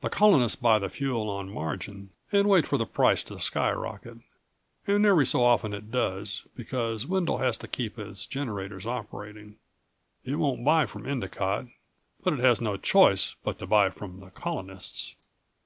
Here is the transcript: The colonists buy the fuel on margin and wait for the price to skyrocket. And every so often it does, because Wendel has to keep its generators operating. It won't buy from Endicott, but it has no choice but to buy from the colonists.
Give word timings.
The 0.00 0.08
colonists 0.08 0.56
buy 0.56 0.78
the 0.78 0.88
fuel 0.88 1.28
on 1.28 1.50
margin 1.52 2.08
and 2.32 2.48
wait 2.48 2.66
for 2.66 2.78
the 2.78 2.86
price 2.86 3.22
to 3.24 3.38
skyrocket. 3.38 4.16
And 4.86 5.04
every 5.04 5.26
so 5.26 5.44
often 5.44 5.74
it 5.74 5.90
does, 5.90 6.44
because 6.56 7.04
Wendel 7.06 7.36
has 7.36 7.58
to 7.58 7.68
keep 7.68 7.98
its 7.98 8.24
generators 8.24 8.86
operating. 8.86 9.56
It 10.24 10.36
won't 10.36 10.64
buy 10.64 10.86
from 10.86 11.06
Endicott, 11.06 11.66
but 12.24 12.32
it 12.32 12.38
has 12.40 12.62
no 12.62 12.78
choice 12.78 13.34
but 13.44 13.58
to 13.58 13.66
buy 13.66 13.90
from 13.90 14.20
the 14.20 14.30
colonists. 14.30 15.16